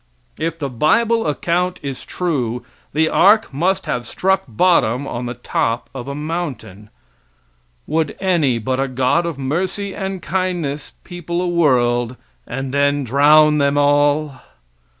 [0.39, 5.91] If the bible account is true the ark must have struck bottom on the top
[5.93, 6.89] of a mountain.
[7.85, 12.17] Would any but a God of mercy and kindness people a world,
[12.47, 14.41] and then drown them all?